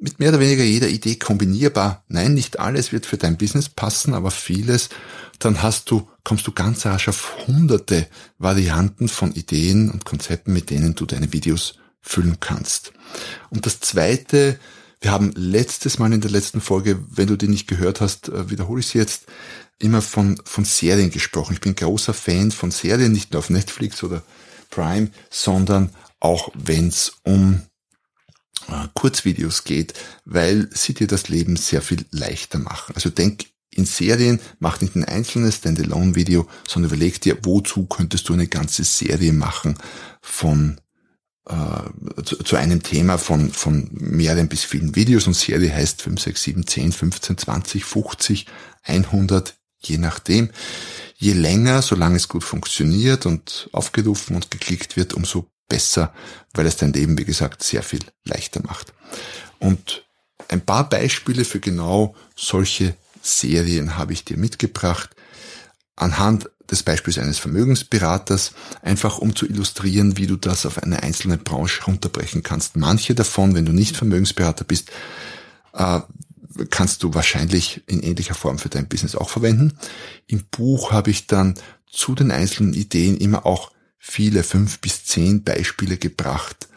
mit 0.00 0.20
mehr 0.20 0.28
oder 0.30 0.40
weniger 0.40 0.62
jeder 0.62 0.88
Idee 0.88 1.16
kombinierbar. 1.16 2.04
Nein, 2.08 2.34
nicht 2.34 2.60
alles 2.60 2.92
wird 2.92 3.04
für 3.04 3.16
dein 3.16 3.36
Business 3.36 3.68
passen, 3.68 4.14
aber 4.14 4.30
vieles. 4.30 4.90
Dann 5.38 5.62
hast 5.62 5.90
du, 5.90 6.08
kommst 6.24 6.46
du 6.46 6.52
ganz 6.52 6.86
rasch 6.86 7.08
auf 7.08 7.46
hunderte 7.46 8.06
Varianten 8.38 9.08
von 9.08 9.32
Ideen 9.32 9.90
und 9.90 10.04
Konzepten, 10.04 10.52
mit 10.52 10.70
denen 10.70 10.94
du 10.94 11.04
deine 11.04 11.32
Videos 11.32 11.74
füllen 12.00 12.38
kannst. 12.40 12.92
Und 13.50 13.66
das 13.66 13.80
zweite, 13.80 14.58
wir 15.00 15.12
haben 15.12 15.32
letztes 15.34 15.98
Mal 15.98 16.12
in 16.12 16.20
der 16.20 16.30
letzten 16.30 16.60
Folge, 16.60 16.98
wenn 17.10 17.28
du 17.28 17.36
die 17.36 17.48
nicht 17.48 17.68
gehört 17.68 18.00
hast, 18.00 18.28
äh, 18.28 18.50
wiederhole 18.50 18.80
ich 18.80 18.88
sie 18.88 18.98
jetzt, 18.98 19.26
immer 19.78 20.02
von, 20.02 20.40
von 20.44 20.64
Serien 20.64 21.10
gesprochen. 21.10 21.52
Ich 21.52 21.60
bin 21.60 21.76
großer 21.76 22.14
Fan 22.14 22.50
von 22.50 22.70
Serien, 22.70 23.12
nicht 23.12 23.32
nur 23.32 23.38
auf 23.38 23.50
Netflix 23.50 24.02
oder 24.02 24.22
Prime, 24.70 25.10
sondern 25.30 25.90
auch 26.20 26.50
wenn 26.54 26.88
es 26.88 27.12
um 27.22 27.62
äh, 28.66 28.88
Kurzvideos 28.94 29.64
geht, 29.64 29.94
weil 30.24 30.68
sie 30.72 30.94
dir 30.94 31.06
das 31.06 31.28
Leben 31.28 31.56
sehr 31.56 31.80
viel 31.80 32.04
leichter 32.10 32.58
machen. 32.58 32.94
Also 32.96 33.08
denk 33.08 33.46
in 33.70 33.84
Serien, 33.84 34.40
mach 34.58 34.80
nicht 34.80 34.96
ein 34.96 35.04
einzelnes 35.04 35.56
Standalone-Video, 35.56 36.48
sondern 36.66 36.90
überleg 36.90 37.20
dir, 37.20 37.38
wozu 37.42 37.86
könntest 37.86 38.28
du 38.28 38.32
eine 38.32 38.48
ganze 38.48 38.82
Serie 38.82 39.32
machen 39.32 39.76
von 40.20 40.80
äh, 41.48 42.22
zu, 42.22 42.56
einem 42.56 42.82
Thema 42.82 43.18
von, 43.18 43.50
von 43.50 43.88
mehreren 43.92 44.48
bis 44.48 44.64
vielen 44.64 44.94
Videos 44.94 45.26
und 45.26 45.34
Serie 45.34 45.74
heißt 45.74 46.02
5, 46.02 46.20
6, 46.20 46.42
7, 46.42 46.66
10, 46.66 46.92
15, 46.92 47.38
20, 47.38 47.84
50, 47.84 48.46
100, 48.84 49.54
je 49.78 49.98
nachdem. 49.98 50.50
Je 51.16 51.32
länger, 51.32 51.82
solange 51.82 52.16
es 52.16 52.28
gut 52.28 52.44
funktioniert 52.44 53.26
und 53.26 53.68
aufgerufen 53.72 54.36
und 54.36 54.50
geklickt 54.50 54.96
wird, 54.96 55.14
umso 55.14 55.50
besser, 55.68 56.14
weil 56.54 56.66
es 56.66 56.76
dein 56.76 56.92
Leben, 56.92 57.18
wie 57.18 57.24
gesagt, 57.24 57.62
sehr 57.62 57.82
viel 57.82 58.00
leichter 58.24 58.60
macht. 58.64 58.92
Und 59.58 60.06
ein 60.48 60.60
paar 60.60 60.88
Beispiele 60.88 61.44
für 61.44 61.60
genau 61.60 62.14
solche 62.36 62.94
Serien 63.22 63.96
habe 63.96 64.12
ich 64.12 64.24
dir 64.24 64.36
mitgebracht. 64.36 65.10
Anhand 65.96 66.48
des 66.70 66.82
Beispiels 66.82 67.18
eines 67.18 67.38
Vermögensberaters, 67.38 68.52
einfach 68.82 69.18
um 69.18 69.34
zu 69.34 69.46
illustrieren, 69.46 70.16
wie 70.16 70.26
du 70.26 70.36
das 70.36 70.66
auf 70.66 70.82
eine 70.82 71.02
einzelne 71.02 71.38
Branche 71.38 71.84
runterbrechen 71.84 72.42
kannst. 72.42 72.76
Manche 72.76 73.14
davon, 73.14 73.54
wenn 73.54 73.64
du 73.64 73.72
nicht 73.72 73.96
Vermögensberater 73.96 74.64
bist, 74.64 74.90
äh, 75.72 76.00
kannst 76.70 77.02
du 77.02 77.14
wahrscheinlich 77.14 77.82
in 77.86 78.00
ähnlicher 78.02 78.34
Form 78.34 78.58
für 78.58 78.68
dein 78.68 78.88
Business 78.88 79.14
auch 79.14 79.30
verwenden. 79.30 79.78
Im 80.26 80.44
Buch 80.50 80.92
habe 80.92 81.10
ich 81.10 81.26
dann 81.26 81.54
zu 81.90 82.14
den 82.14 82.30
einzelnen 82.30 82.74
Ideen 82.74 83.16
immer 83.16 83.46
auch 83.46 83.72
viele, 83.98 84.42
fünf 84.42 84.80
bis 84.80 85.04
zehn 85.04 85.42
Beispiele 85.42 85.96
gebracht 85.96 86.68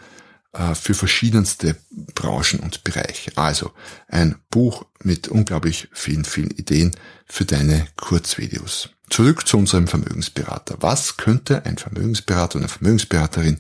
äh, 0.54 0.76
für 0.76 0.94
verschiedenste 0.94 1.76
Branchen 2.14 2.60
und 2.60 2.84
Bereiche. 2.84 3.32
Also 3.36 3.72
ein 4.08 4.36
Buch 4.50 4.86
mit 5.04 5.28
unglaublich 5.28 5.88
vielen, 5.92 6.26
vielen 6.26 6.52
Ideen 6.52 6.92
für 7.26 7.46
deine 7.46 7.88
Kurzvideos. 7.98 8.90
Zurück 9.12 9.46
zu 9.46 9.58
unserem 9.58 9.88
Vermögensberater. 9.88 10.78
Was 10.80 11.18
könnte 11.18 11.66
ein 11.66 11.78
Vermögensberater 11.78 12.56
oder 12.56 12.64
eine 12.64 12.70
Vermögensberaterin 12.70 13.60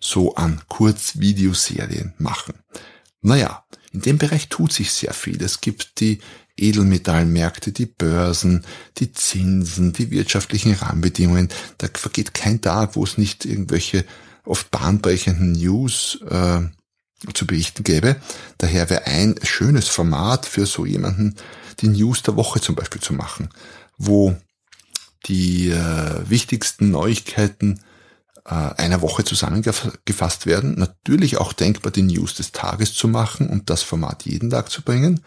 so 0.00 0.34
an 0.34 0.60
Kurzvideoserien 0.68 2.14
machen? 2.18 2.54
Naja, 3.20 3.64
in 3.92 4.00
dem 4.00 4.18
Bereich 4.18 4.48
tut 4.48 4.72
sich 4.72 4.92
sehr 4.92 5.14
viel. 5.14 5.40
Es 5.40 5.60
gibt 5.60 6.00
die 6.00 6.18
Edelmetallmärkte, 6.56 7.70
die 7.70 7.86
Börsen, 7.86 8.64
die 8.98 9.12
Zinsen, 9.12 9.92
die 9.92 10.10
wirtschaftlichen 10.10 10.74
Rahmenbedingungen. 10.74 11.48
Da 11.78 11.86
vergeht 11.94 12.34
kein 12.34 12.60
Tag, 12.60 12.96
wo 12.96 13.04
es 13.04 13.16
nicht 13.18 13.44
irgendwelche 13.44 14.04
oft 14.44 14.72
bahnbrechenden 14.72 15.52
News 15.52 16.18
äh, 16.28 16.62
zu 17.32 17.46
berichten 17.46 17.84
gäbe. 17.84 18.16
Daher 18.58 18.90
wäre 18.90 19.06
ein 19.06 19.36
schönes 19.44 19.86
Format 19.86 20.44
für 20.44 20.66
so 20.66 20.84
jemanden, 20.84 21.36
die 21.78 21.88
News 21.88 22.24
der 22.24 22.34
Woche 22.34 22.60
zum 22.60 22.74
Beispiel 22.74 23.00
zu 23.00 23.14
machen, 23.14 23.48
wo 23.96 24.36
die 25.26 25.70
äh, 25.70 26.28
wichtigsten 26.28 26.90
Neuigkeiten 26.90 27.80
äh, 28.44 28.54
einer 28.54 29.02
Woche 29.02 29.24
zusammengefasst 29.24 30.46
werden. 30.46 30.74
Natürlich 30.76 31.36
auch 31.36 31.52
denkbar, 31.52 31.92
die 31.92 32.02
News 32.02 32.34
des 32.34 32.52
Tages 32.52 32.94
zu 32.94 33.08
machen 33.08 33.48
und 33.48 33.70
das 33.70 33.82
Format 33.82 34.24
jeden 34.24 34.50
Tag 34.50 34.70
zu 34.70 34.82
bringen. 34.82 35.20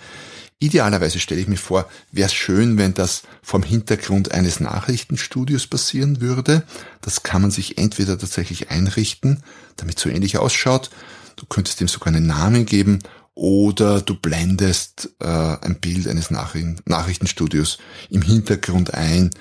Idealerweise 0.59 1.19
stelle 1.19 1.41
ich 1.41 1.47
mir 1.47 1.57
vor, 1.57 1.89
wäre 2.11 2.27
es 2.27 2.33
schön, 2.33 2.77
wenn 2.77 2.93
das 2.93 3.23
vom 3.41 3.61
Hintergrund 3.61 4.31
eines 4.31 4.59
Nachrichtenstudios 4.59 5.67
passieren 5.67 6.21
würde. 6.21 6.63
Das 7.01 7.23
kann 7.23 7.41
man 7.41 7.51
sich 7.51 7.77
entweder 7.77 8.17
tatsächlich 8.17 8.69
einrichten, 8.69 9.43
damit 9.75 9.99
so 9.99 10.09
ähnlich 10.09 10.37
ausschaut. 10.37 10.89
Du 11.35 11.45
könntest 11.45 11.81
ihm 11.81 11.89
sogar 11.89 12.07
einen 12.07 12.27
Namen 12.27 12.65
geben 12.65 12.99
oder 13.33 13.99
du 14.01 14.15
blendest 14.15 15.09
äh, 15.19 15.27
ein 15.27 15.79
Bild 15.81 16.07
eines 16.07 16.31
Nachrichten 16.31 16.77
Nachrichtenstudios 16.85 17.77
im 18.09 18.21
Hintergrund 18.21 18.93
ein, 18.93 19.31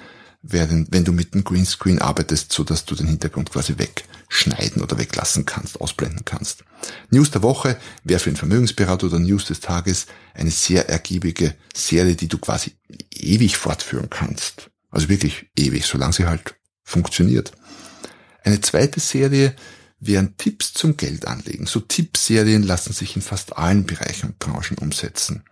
während, 0.47 0.93
wenn 0.93 1.05
du 1.05 1.13
mit 1.13 1.35
dem 1.35 1.43
Greenscreen 1.43 2.01
arbeitest, 2.01 2.53
so 2.53 2.65
dass 2.65 2.85
du 2.85 2.95
den 2.95 3.07
Hintergrund 3.07 3.51
quasi 3.51 3.77
wegschneiden 3.79 4.83
oder 4.83 4.99
weglassen 4.99 5.47
kannst, 5.47 5.81
ausblenden 5.81 6.25
kannst. 6.25 6.65
News 7.11 7.31
der 7.31 7.43
Woche 7.43 7.79
wäre 8.05 8.21
für 8.21 8.31
einen 8.31 8.37
Vermögensberater 8.37 9.07
oder 9.07 9.19
News 9.19 9.47
des 9.47 9.61
Tages 9.61 10.07
eine 10.35 10.51
sehr 10.51 10.89
ergiebige 10.89 11.55
Serie, 11.75 12.15
die 12.15 12.29
du 12.29 12.39
quasi 12.39 12.73
ewig 13.11 13.57
fortführen 13.57 14.11
kannst. 14.11 14.71
Also 14.91 15.09
wirklich 15.09 15.47
ewig, 15.57 15.87
solange 15.87 16.13
sie 16.13 16.27
halt 16.27 16.55
funktioniert. 16.83 17.53
Eine 18.43 18.61
zweite 18.61 19.01
Serie 19.01 19.57
wären 19.99 20.37
Tipps 20.37 20.75
zum 20.75 20.99
Geldanlegen. 20.99 21.67
So 21.67 21.81
Tippserien 21.81 22.63
lassen 22.63 22.93
sich 22.93 23.17
in 23.17 23.23
fast 23.23 23.57
allen 23.57 23.87
Bereichen 23.87 24.27
und 24.27 24.39
Branchen 24.39 24.77
umsetzen. 24.77 25.45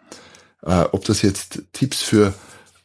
Äh, 0.63 0.85
ob 0.93 1.07
das 1.07 1.23
jetzt 1.23 1.63
Tipps 1.73 2.03
für 2.03 2.35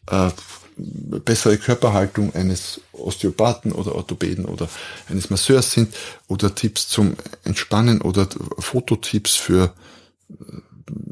äh, 0.09 0.29
bessere 0.77 1.57
Körperhaltung 1.57 2.33
eines 2.35 2.81
Osteopathen 2.91 3.71
oder 3.71 3.95
Orthopäden 3.95 4.45
oder 4.45 4.69
eines 5.09 5.29
Masseurs 5.29 5.71
sind 5.71 5.95
oder 6.27 6.53
Tipps 6.53 6.87
zum 6.87 7.15
Entspannen 7.43 8.01
oder 8.01 8.27
Fototipps 8.59 9.35
für 9.35 9.73
äh, 10.29 10.35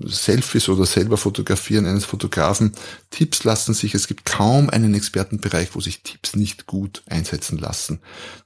Selfies 0.06 0.70
oder 0.70 0.86
selber 0.86 1.18
fotografieren 1.18 1.86
eines 1.86 2.06
Fotografen. 2.06 2.74
Tipps 3.10 3.44
lassen 3.44 3.74
sich, 3.74 3.94
es 3.96 4.08
gibt 4.08 4.26
kaum 4.26 4.70
einen 4.70 4.94
Expertenbereich, 4.94 5.70
wo 5.74 5.82
sich 5.82 6.04
Tipps 6.04 6.36
nicht 6.36 6.66
gut 6.66 7.04
einsetzen 7.08 7.58
lassen. 7.58 8.00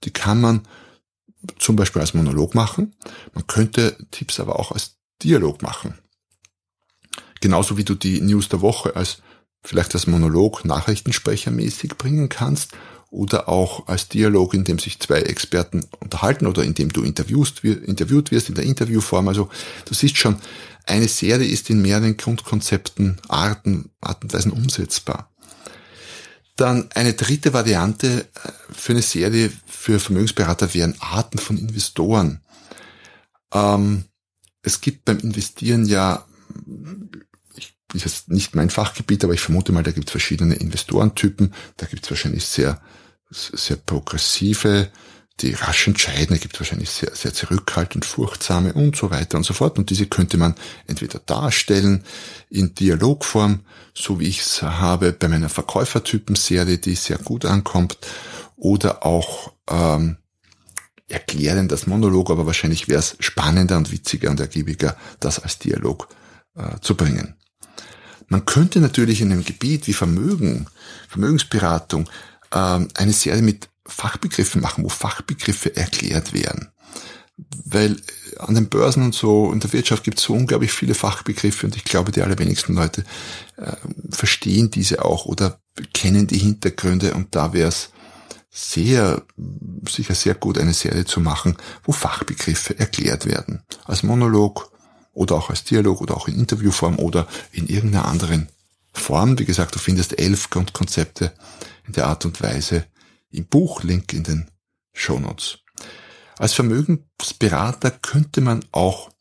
Die 0.05 0.11
kann 0.11 0.41
man 0.41 0.61
zum 1.57 1.75
Beispiel 1.75 2.01
als 2.01 2.13
Monolog 2.13 2.55
machen. 2.55 2.95
Man 3.33 3.45
könnte 3.47 3.95
Tipps 4.11 4.39
aber 4.39 4.57
auch 4.57 4.71
als 4.71 4.95
Dialog 5.21 5.61
machen. 5.61 5.97
Genauso 7.41 7.77
wie 7.77 7.85
du 7.85 7.95
die 7.95 8.21
News 8.21 8.49
der 8.49 8.61
Woche 8.61 8.95
als 8.95 9.21
vielleicht 9.63 9.93
als 9.93 10.07
Monolog 10.07 10.65
nachrichtensprechermäßig 10.65 11.97
bringen 11.97 12.29
kannst 12.29 12.71
oder 13.11 13.49
auch 13.49 13.87
als 13.87 14.07
Dialog, 14.07 14.53
in 14.53 14.63
dem 14.63 14.79
sich 14.79 14.99
zwei 14.99 15.21
Experten 15.21 15.85
unterhalten 15.99 16.45
oder 16.45 16.63
in 16.63 16.75
dem 16.75 16.93
du 16.93 17.03
interviewst, 17.03 17.63
interviewt 17.63 18.31
wirst 18.31 18.49
in 18.49 18.55
der 18.55 18.65
Interviewform. 18.65 19.27
Also 19.27 19.49
du 19.85 19.93
siehst 19.93 20.17
schon, 20.17 20.37
eine 20.85 21.07
Serie 21.07 21.47
ist 21.47 21.69
in 21.69 21.81
mehreren 21.81 22.17
Grundkonzepten, 22.17 23.19
Arten, 23.27 23.91
Arten 24.01 24.25
und 24.25 24.33
Weisen 24.33 24.51
umsetzbar. 24.51 25.31
Dann 26.55 26.89
eine 26.93 27.13
dritte 27.13 27.53
Variante 27.53 28.27
äh, 28.43 28.51
für 28.71 28.91
eine 28.93 29.01
Serie 29.01 29.51
für 29.65 29.99
Vermögensberater 29.99 30.73
wären 30.73 30.95
Arten 30.99 31.37
von 31.37 31.57
Investoren. 31.57 32.41
Ähm, 33.53 34.05
es 34.61 34.81
gibt 34.81 35.05
beim 35.05 35.19
Investieren 35.19 35.85
ja 35.85 36.25
ist 37.93 38.05
jetzt 38.05 38.29
nicht 38.29 38.55
mein 38.55 38.69
Fachgebiet, 38.69 39.23
aber 39.23 39.33
ich 39.33 39.41
vermute 39.41 39.71
mal, 39.71 39.83
da 39.83 39.91
gibt 39.91 40.09
es 40.09 40.11
verschiedene 40.11 40.55
Investorentypen. 40.55 41.53
Da 41.77 41.85
gibt 41.85 42.05
es 42.05 42.11
wahrscheinlich 42.11 42.45
sehr, 42.45 42.81
sehr 43.29 43.77
progressive, 43.77 44.89
die 45.41 45.53
rasch 45.53 45.87
entscheiden. 45.87 46.35
Da 46.35 46.37
gibt 46.37 46.55
es 46.55 46.59
wahrscheinlich 46.59 46.89
sehr, 46.89 47.15
sehr 47.15 47.33
zurückhaltend, 47.33 48.05
furchtsame 48.05 48.73
und 48.73 48.95
so 48.95 49.09
weiter 49.09 49.37
und 49.37 49.43
so 49.43 49.53
fort. 49.53 49.77
Und 49.77 49.89
diese 49.89 50.05
könnte 50.05 50.37
man 50.37 50.55
entweder 50.87 51.19
darstellen 51.19 52.03
in 52.49 52.75
Dialogform, 52.75 53.61
so 53.93 54.19
wie 54.19 54.27
ich 54.27 54.41
es 54.41 54.61
habe 54.61 55.11
bei 55.11 55.27
meiner 55.27 55.49
Verkäufertypen-Serie, 55.49 56.77
die 56.77 56.95
sehr 56.95 57.17
gut 57.17 57.45
ankommt, 57.45 57.97
oder 58.55 59.05
auch 59.05 59.53
ähm, 59.69 60.17
erklären 61.07 61.67
das 61.67 61.87
Monolog, 61.87 62.29
aber 62.29 62.45
wahrscheinlich 62.45 62.87
wäre 62.87 62.99
es 62.99 63.15
spannender 63.19 63.77
und 63.77 63.91
witziger 63.91 64.29
und 64.29 64.39
ergiebiger, 64.39 64.95
das 65.19 65.39
als 65.39 65.57
Dialog 65.59 66.09
äh, 66.55 66.79
zu 66.81 66.95
bringen. 66.95 67.38
Man 68.29 68.45
könnte 68.45 68.79
natürlich 68.79 69.21
in 69.21 69.31
einem 69.31 69.43
Gebiet 69.43 69.87
wie 69.87 69.93
Vermögen, 69.93 70.67
Vermögensberatung, 71.07 72.09
ähm, 72.53 72.87
eine 72.95 73.13
Serie 73.13 73.41
mit 73.41 73.69
Fachbegriffen 73.85 74.61
machen, 74.61 74.83
wo 74.83 74.89
Fachbegriffe 74.89 75.75
erklärt 75.75 76.33
werden. 76.33 76.69
Weil 77.65 77.97
an 78.37 78.55
den 78.55 78.69
Börsen 78.69 79.03
und 79.03 79.15
so 79.15 79.51
in 79.51 79.59
der 79.59 79.73
Wirtschaft 79.73 80.03
gibt 80.03 80.19
es 80.19 80.25
so 80.25 80.33
unglaublich 80.33 80.71
viele 80.71 80.93
Fachbegriffe 80.93 81.65
und 81.65 81.75
ich 81.75 81.83
glaube, 81.83 82.11
die 82.11 82.21
allerwenigsten 82.21 82.75
Leute 82.75 83.03
äh, 83.57 83.75
verstehen 84.11 84.69
diese 84.71 85.03
auch 85.03 85.25
oder 85.25 85.59
kennen 85.93 86.27
die 86.27 86.37
Hintergründe 86.37 87.13
und 87.13 87.35
da 87.35 87.53
wäre 87.53 87.69
es 87.69 87.91
sehr, 88.51 89.23
sicher 89.87 90.15
sehr 90.15 90.35
gut, 90.35 90.57
eine 90.57 90.73
Serie 90.73 91.05
zu 91.05 91.21
machen, 91.21 91.55
wo 91.83 91.91
Fachbegriffe 91.91 92.77
erklärt 92.77 93.25
werden. 93.25 93.63
Als 93.85 94.03
Monolog 94.03 94.71
oder 95.13 95.35
auch 95.35 95.49
als 95.49 95.63
Dialog 95.63 96.01
oder 96.01 96.15
auch 96.15 96.27
in 96.27 96.35
Interviewform 96.35 96.99
oder 96.99 97.27
in 97.51 97.67
irgendeiner 97.67 98.05
anderen 98.05 98.49
Form. 98.93 99.37
Wie 99.39 99.45
gesagt, 99.45 99.75
du 99.75 99.79
findest 99.79 100.19
elf 100.19 100.49
Grundkonzepte 100.49 101.33
in 101.87 101.93
der 101.93 102.07
Art 102.07 102.25
und 102.25 102.41
Weise 102.41 102.85
im 103.31 103.45
Buch, 103.45 103.83
Link 103.83 104.13
in 104.13 104.23
den 104.23 104.49
Show 104.93 105.19
Notes. 105.19 105.59
Als 106.37 106.53
Vermögensberater 106.53 107.91
könnte 107.91 108.41
man 108.41 108.63
auch 108.71 109.11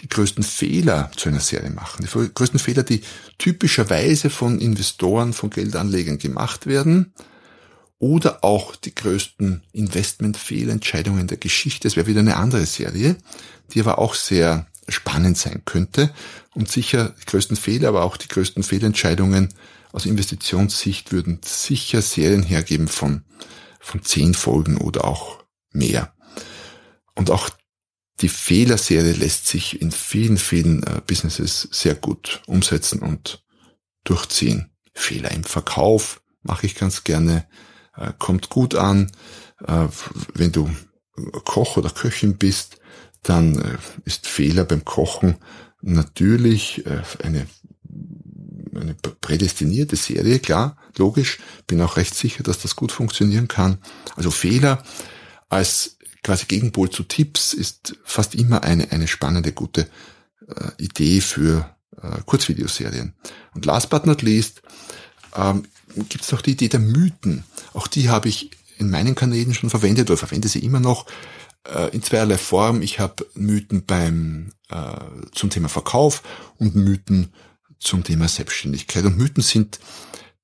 die 0.00 0.08
größten 0.08 0.44
Fehler 0.44 1.10
zu 1.16 1.28
einer 1.28 1.40
Serie 1.40 1.70
machen. 1.70 2.04
Die 2.06 2.34
größten 2.34 2.58
Fehler, 2.58 2.82
die 2.82 3.02
typischerweise 3.38 4.30
von 4.30 4.60
Investoren, 4.60 5.32
von 5.32 5.50
Geldanlegern 5.50 6.18
gemacht 6.18 6.66
werden. 6.66 7.14
Oder 7.98 8.44
auch 8.44 8.76
die 8.76 8.94
größten 8.94 9.62
Investmentfehlentscheidungen 9.72 11.28
der 11.28 11.38
Geschichte. 11.38 11.88
Es 11.88 11.96
wäre 11.96 12.06
wieder 12.06 12.20
eine 12.20 12.36
andere 12.36 12.66
Serie, 12.66 13.16
die 13.72 13.80
aber 13.80 13.98
auch 13.98 14.14
sehr 14.14 14.66
spannend 14.88 15.38
sein 15.38 15.62
könnte. 15.64 16.12
Und 16.54 16.70
sicher 16.70 17.14
die 17.20 17.26
größten 17.26 17.56
Fehler, 17.56 17.88
aber 17.88 18.02
auch 18.02 18.16
die 18.16 18.28
größten 18.28 18.62
Fehlentscheidungen 18.62 19.52
aus 19.92 20.06
Investitionssicht 20.06 21.12
würden 21.12 21.40
sicher 21.44 22.02
Serien 22.02 22.42
hergeben 22.42 22.88
von, 22.88 23.24
von 23.80 24.02
zehn 24.02 24.34
Folgen 24.34 24.76
oder 24.78 25.04
auch 25.04 25.44
mehr. 25.72 26.14
Und 27.14 27.30
auch 27.30 27.50
die 28.20 28.28
Fehlerserie 28.28 29.12
lässt 29.12 29.46
sich 29.46 29.80
in 29.80 29.92
vielen, 29.92 30.38
vielen 30.38 30.82
äh, 30.82 31.00
Businesses 31.06 31.68
sehr 31.70 31.94
gut 31.94 32.42
umsetzen 32.46 33.00
und 33.00 33.44
durchziehen. 34.04 34.70
Fehler 34.94 35.30
im 35.32 35.44
Verkauf 35.44 36.22
mache 36.42 36.66
ich 36.66 36.74
ganz 36.74 37.04
gerne, 37.04 37.46
äh, 37.96 38.12
kommt 38.18 38.48
gut 38.48 38.74
an. 38.74 39.10
Äh, 39.66 39.88
wenn 40.34 40.52
du 40.52 40.70
Koch 41.44 41.76
oder 41.76 41.90
Köchin 41.90 42.36
bist, 42.36 42.78
dann 43.28 43.58
äh, 43.58 43.76
ist 44.04 44.26
Fehler 44.26 44.64
beim 44.64 44.84
Kochen 44.84 45.36
natürlich 45.82 46.86
äh, 46.86 47.02
eine, 47.22 47.46
eine 48.74 48.94
prädestinierte 48.94 49.96
Serie, 49.96 50.38
klar, 50.38 50.76
logisch. 50.96 51.38
Bin 51.66 51.80
auch 51.82 51.96
recht 51.96 52.14
sicher, 52.14 52.42
dass 52.42 52.58
das 52.58 52.76
gut 52.76 52.92
funktionieren 52.92 53.48
kann. 53.48 53.78
Also 54.14 54.30
Fehler 54.30 54.82
als 55.48 55.98
quasi 56.22 56.46
Gegenpol 56.46 56.90
zu 56.90 57.02
Tipps 57.02 57.52
ist 57.52 57.96
fast 58.04 58.34
immer 58.34 58.64
eine, 58.64 58.90
eine 58.92 59.08
spannende, 59.08 59.52
gute 59.52 59.88
äh, 60.48 60.82
Idee 60.82 61.20
für 61.20 61.70
Kurzvideoserien. 62.26 63.14
Und 63.54 63.64
last 63.64 63.88
but 63.88 64.04
not 64.04 64.20
least 64.20 64.60
ähm, 65.34 65.64
gibt 65.94 66.24
es 66.24 66.30
noch 66.30 66.42
die 66.42 66.52
Idee 66.52 66.68
der 66.68 66.78
Mythen. 66.78 67.42
Auch 67.72 67.86
die 67.86 68.10
habe 68.10 68.28
ich 68.28 68.50
in 68.76 68.90
meinen 68.90 69.14
Kanälen 69.14 69.54
schon 69.54 69.70
verwendet 69.70 70.10
oder 70.10 70.18
verwende 70.18 70.48
sie 70.48 70.60
immer 70.60 70.78
noch 70.78 71.06
äh, 71.74 71.94
in 71.94 72.02
zweierlei 72.02 72.38
Form. 72.38 72.82
Ich 72.82 72.98
habe 72.98 73.26
Mythen 73.34 73.84
beim 73.84 74.52
äh, 74.68 74.96
zum 75.32 75.50
Thema 75.50 75.68
Verkauf 75.68 76.22
und 76.58 76.74
Mythen 76.74 77.32
zum 77.78 78.04
Thema 78.04 78.28
Selbstständigkeit. 78.28 79.04
Und 79.04 79.18
Mythen 79.18 79.42
sind 79.42 79.78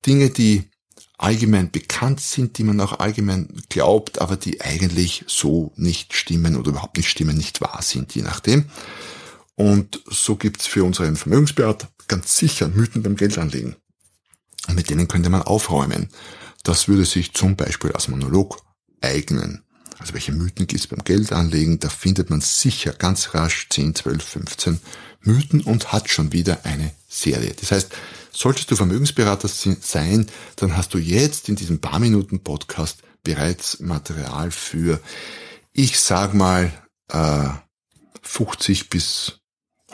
Dinge, 0.05 0.29
die 0.29 0.69
allgemein 1.17 1.71
bekannt 1.71 2.19
sind, 2.19 2.57
die 2.57 2.63
man 2.63 2.81
auch 2.81 2.99
allgemein 2.99 3.47
glaubt, 3.69 4.19
aber 4.19 4.35
die 4.35 4.61
eigentlich 4.61 5.23
so 5.27 5.71
nicht 5.75 6.13
stimmen 6.13 6.55
oder 6.55 6.71
überhaupt 6.71 6.97
nicht 6.97 7.09
stimmen, 7.09 7.37
nicht 7.37 7.61
wahr 7.61 7.81
sind, 7.81 8.13
je 8.13 8.23
nachdem. 8.23 8.65
Und 9.55 10.01
so 10.09 10.35
gibt's 10.35 10.67
für 10.67 10.83
unseren 10.83 11.15
Vermögensberater 11.15 11.87
ganz 12.07 12.37
sicher 12.37 12.67
Mythen 12.67 13.03
beim 13.03 13.15
Geldanlegen. 13.15 13.75
Und 14.67 14.75
mit 14.75 14.89
denen 14.89 15.07
könnte 15.07 15.29
man 15.29 15.43
aufräumen. 15.43 16.09
Das 16.63 16.87
würde 16.87 17.05
sich 17.05 17.33
zum 17.33 17.55
Beispiel 17.55 17.91
als 17.91 18.07
Monolog 18.07 18.61
eignen. 19.01 19.63
Also 19.99 20.13
welche 20.13 20.31
Mythen 20.31 20.67
gibt's 20.67 20.87
beim 20.87 21.03
Geldanlegen? 21.03 21.79
Da 21.79 21.89
findet 21.89 22.29
man 22.29 22.41
sicher 22.41 22.93
ganz 22.93 23.33
rasch 23.33 23.67
10, 23.69 23.95
12, 23.95 24.23
15 24.23 24.79
Mythen 25.21 25.61
und 25.61 25.91
hat 25.91 26.09
schon 26.09 26.33
wieder 26.33 26.65
eine 26.65 26.91
Serie. 27.07 27.53
Das 27.59 27.71
heißt, 27.71 27.93
Solltest 28.35 28.71
du 28.71 28.75
Vermögensberater 28.75 29.47
sein, 29.47 30.25
dann 30.55 30.75
hast 30.75 30.95
du 30.95 30.97
jetzt 30.97 31.49
in 31.49 31.55
diesem 31.55 31.79
paar 31.79 31.99
Minuten 31.99 32.39
Podcast 32.39 33.03
bereits 33.23 33.79
Material 33.79 34.49
für, 34.49 34.99
ich 35.71 35.99
sag 35.99 36.33
mal, 36.33 36.71
äh, 37.09 37.49
50 38.23 38.89
bis 38.89 39.39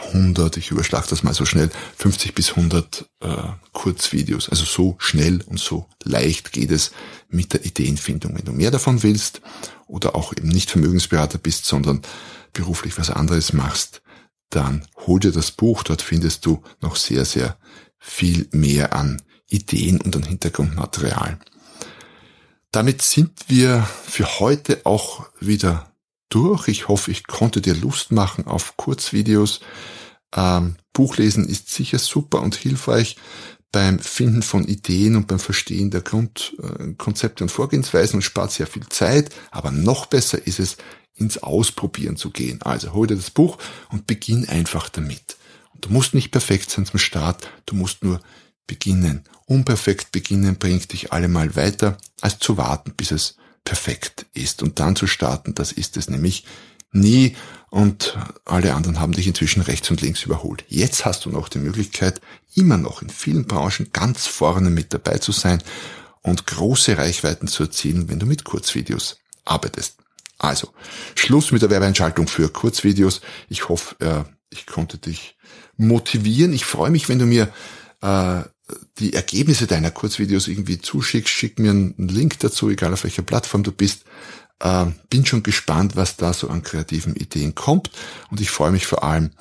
100, 0.08 0.58
ich 0.58 0.72
überschlag 0.72 1.08
das 1.08 1.24
mal 1.24 1.34
so 1.34 1.46
schnell, 1.46 1.70
50 1.98 2.34
bis 2.34 2.52
100 2.52 3.06
äh, 3.22 3.28
Kurzvideos. 3.74 4.50
Also 4.50 4.66
so 4.66 4.96
schnell 5.00 5.42
und 5.46 5.60
so 5.60 5.88
leicht 6.04 6.52
geht 6.52 6.72
es 6.72 6.92
mit 7.30 7.54
der 7.54 7.66
Ideenfindung. 7.66 8.38
Wenn 8.38 8.46
du 8.46 8.52
mehr 8.52 8.72
davon 8.72 9.04
willst 9.04 9.42
oder 9.88 10.16
auch 10.16 10.34
eben 10.34 10.48
nicht 10.48 10.72
Vermögensberater 10.72 11.38
bist, 11.38 11.66
sondern 11.66 12.02
beruflich 12.54 12.98
was 12.98 13.10
anderes 13.10 13.54
machst, 13.54 14.02
dann 14.50 14.86
hol 15.06 15.20
dir 15.20 15.32
das 15.32 15.52
Buch. 15.52 15.84
Dort 15.84 16.02
findest 16.02 16.46
du 16.46 16.64
noch 16.82 16.96
sehr, 16.96 17.26
sehr 17.26 17.58
viel 17.98 18.48
mehr 18.52 18.94
an 18.94 19.22
Ideen 19.50 20.02
und 20.02 20.16
an 20.16 20.24
Hintergrundmaterial. 20.24 21.40
Damit 22.72 23.02
sind 23.02 23.32
wir 23.48 23.88
für 24.06 24.40
heute 24.40 24.82
auch 24.86 25.26
wieder 25.40 25.89
durch. 26.30 26.68
Ich 26.68 26.88
hoffe, 26.88 27.12
ich 27.12 27.28
konnte 27.28 27.62
dir 27.62 27.76
Lust 27.76 28.12
machen 28.12 28.48
auf 28.48 28.78
Kurzvideos. 28.78 29.60
Ähm, 30.36 30.76
Buchlesen 30.94 31.48
ist 31.48 31.70
sicher 31.70 32.00
super 32.00 32.42
und 32.42 32.56
hilfreich 32.56 33.18
beim 33.72 34.00
Finden 34.00 34.42
von 34.42 34.64
Ideen 34.66 35.16
und 35.16 35.28
beim 35.28 35.40
Verstehen 35.40 35.92
der 35.92 36.02
Grundkonzepte 36.02 37.44
und 37.44 37.50
Vorgehensweisen 37.50 38.18
und 38.18 38.22
spart 38.24 38.52
sehr 38.52 38.68
viel 38.68 38.88
Zeit. 38.90 39.30
Aber 39.52 39.72
noch 39.72 40.08
besser 40.08 40.46
ist 40.46 40.60
es, 40.60 40.78
ins 41.16 41.38
Ausprobieren 41.38 42.16
zu 42.16 42.32
gehen. 42.32 42.62
Also 42.62 42.94
hol 42.94 43.06
dir 43.06 43.16
das 43.16 43.30
Buch 43.30 43.58
und 43.90 44.08
beginn 44.08 44.48
einfach 44.48 44.90
damit. 44.90 45.38
Du 45.82 45.90
musst 45.90 46.14
nicht 46.14 46.32
perfekt 46.32 46.70
sein 46.72 46.86
zum 46.86 47.00
Start, 47.00 47.50
du 47.66 47.76
musst 47.76 48.04
nur 48.04 48.22
beginnen. 48.68 49.24
Unperfekt 49.46 50.12
beginnen 50.12 50.58
bringt 50.58 50.92
dich 50.94 51.12
allemal 51.12 51.56
weiter, 51.56 51.98
als 52.22 52.40
zu 52.40 52.58
warten, 52.58 52.94
bis 52.96 53.12
es 53.12 53.36
perfekt 53.70 54.26
ist. 54.34 54.64
Und 54.64 54.80
dann 54.80 54.96
zu 54.96 55.06
starten, 55.06 55.54
das 55.54 55.72
ist 55.72 55.96
es 55.96 56.10
nämlich 56.10 56.44
nie. 56.92 57.36
Und 57.70 58.18
alle 58.46 58.74
anderen 58.74 59.00
haben 59.00 59.12
dich 59.12 59.28
inzwischen 59.28 59.62
rechts 59.62 59.92
und 59.92 60.02
links 60.02 60.24
überholt. 60.24 60.66
Jetzt 60.70 61.06
hast 61.06 61.26
du 61.26 61.30
noch 61.30 61.50
die 61.50 61.60
Möglichkeit, 61.60 62.20
immer 62.56 62.78
noch 62.78 63.04
in 63.04 63.12
vielen 63.12 63.46
Branchen 63.46 63.92
ganz 63.94 64.26
vorne 64.26 64.72
mit 64.72 64.92
dabei 64.92 65.20
zu 65.20 65.32
sein 65.32 65.62
und 66.24 66.48
große 66.48 66.98
Reichweiten 66.98 67.48
zu 67.48 67.62
erzielen, 67.62 68.10
wenn 68.10 68.18
du 68.18 68.26
mit 68.26 68.44
Kurzvideos 68.44 69.18
arbeitest. 69.46 69.98
Also, 70.40 70.74
Schluss 71.14 71.52
mit 71.52 71.62
der 71.62 71.70
Werbeeinschaltung 71.70 72.28
für 72.28 72.50
Kurzvideos. 72.50 73.22
Ich 73.50 73.70
hoffe, 73.70 73.96
äh, 74.00 74.24
ich 74.50 74.66
konnte 74.66 74.98
dich 74.98 75.38
motivieren. 75.78 76.54
Ich 76.54 76.66
freue 76.66 76.90
mich, 76.90 77.08
wenn 77.08 77.20
du 77.20 77.28
mir 77.28 77.54
äh, 78.02 78.42
die 79.00 79.14
Ergebnisse 79.14 79.68
deiner 79.68 79.92
Kurzvideos 79.92 80.48
irgendwie 80.48 80.80
zuschickst. 80.80 81.34
Schick 81.34 81.60
mir 81.60 81.72
einen 81.72 82.08
Link 82.08 82.40
dazu, 82.40 82.70
egal 82.70 82.94
auf 82.94 83.04
welcher 83.04 83.22
Plattform 83.22 83.64
du 83.64 83.72
bist. 83.72 84.04
Äh, 84.60 84.88
bin 85.10 85.26
schon 85.26 85.44
gespannt, 85.44 85.96
was 85.96 86.18
da 86.18 86.34
so 86.34 86.50
an 86.50 86.64
kreativen 86.64 87.16
Ideen 87.16 87.56
kommt. 87.56 87.92
Und 88.30 88.42
ich 88.42 88.52
freue 88.52 88.72
mich 88.72 88.88
vor 88.88 89.04
allem, 89.04 89.32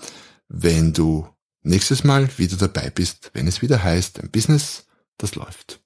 wenn 0.48 0.92
du 0.92 1.26
nächstes 1.62 2.04
Mal 2.04 2.28
wieder 2.38 2.56
dabei 2.56 2.90
bist, 2.90 3.30
wenn 3.34 3.46
es 3.46 3.62
wieder 3.62 3.82
heißt, 3.82 4.20
ein 4.20 4.30
Business, 4.30 4.84
das 5.18 5.34
läuft. 5.34 5.80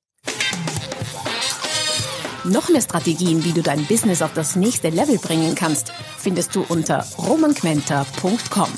Noch 2.45 2.69
mehr 2.69 2.83
Strategien, 2.83 3.45
wie 3.45 3.53
du 3.53 3.63
dein 3.63 3.87
Business 3.87 4.21
auf 4.21 4.35
das 4.35 4.57
nächste 4.57 4.89
Level 4.91 5.19
bringen 5.19 5.55
kannst, 5.55 5.93
findest 6.19 6.55
du 6.57 6.63
unter 6.69 7.07
romanquenter.com. 7.17 8.69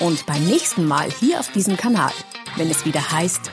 Und 0.00 0.26
beim 0.26 0.44
nächsten 0.46 0.86
Mal 0.86 1.10
hier 1.20 1.38
auf 1.38 1.52
diesem 1.52 1.76
Kanal, 1.76 2.12
wenn 2.56 2.70
es 2.70 2.86
wieder 2.86 3.12
heißt, 3.12 3.52